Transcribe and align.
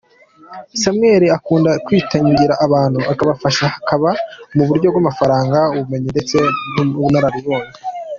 Samuel 0.81 1.23
akunda 1.37 1.71
kwitangira 1.85 2.53
abantu, 2.65 2.99
akabafasha 3.11 3.65
haba 3.89 4.11
mu 4.55 4.63
buryo 4.69 4.87
bw’amafaranga, 4.93 5.57
ubumenyi 5.75 6.09
ndetse 6.15 6.37
n’ubunararibonye. 6.73 7.71